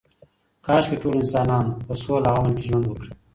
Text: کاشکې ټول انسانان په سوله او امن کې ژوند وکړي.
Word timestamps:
کاشکې 0.65 0.97
ټول 1.01 1.15
انسانان 1.19 1.65
په 1.85 1.93
سوله 2.01 2.29
او 2.31 2.37
امن 2.39 2.51
کې 2.57 2.63
ژوند 2.67 2.85
وکړي. 2.87 3.11